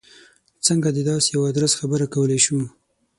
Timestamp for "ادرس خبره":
1.51-2.05